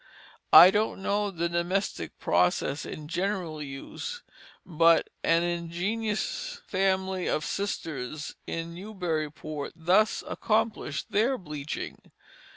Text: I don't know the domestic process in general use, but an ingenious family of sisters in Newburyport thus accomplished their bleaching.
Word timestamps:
I 0.51 0.71
don't 0.71 1.03
know 1.03 1.29
the 1.29 1.47
domestic 1.47 2.17
process 2.17 2.87
in 2.87 3.07
general 3.07 3.61
use, 3.61 4.23
but 4.65 5.11
an 5.23 5.43
ingenious 5.43 6.59
family 6.65 7.27
of 7.27 7.45
sisters 7.45 8.35
in 8.47 8.73
Newburyport 8.73 9.73
thus 9.75 10.23
accomplished 10.27 11.11
their 11.11 11.37
bleaching. 11.37 11.99